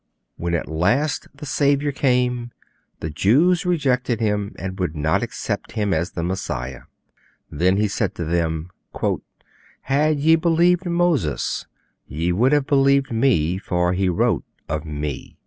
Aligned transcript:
When 0.35 0.55
at 0.55 0.67
last 0.67 1.27
the 1.31 1.45
Saviour 1.45 1.91
came, 1.91 2.49
the 3.01 3.11
Jews 3.11 3.67
rejected 3.67 4.19
Him 4.19 4.55
and 4.57 4.79
would 4.79 4.95
not 4.95 5.21
accept 5.21 5.73
Him 5.73 5.93
as 5.93 6.13
the 6.13 6.23
Messiah. 6.23 6.85
Then 7.51 7.77
He 7.77 7.87
said 7.87 8.15
to 8.15 8.25
them: 8.25 8.71
'_Had 8.95 10.19
ye 10.19 10.35
believed 10.37 10.87
Moses, 10.87 11.67
ye 12.07 12.31
would 12.31 12.51
have 12.51 12.65
believed 12.65 13.11
Me: 13.11 13.59
for 13.59 13.93
he 13.93 14.09
wrote 14.09 14.43
of 14.67 14.85
Me. 14.85 15.37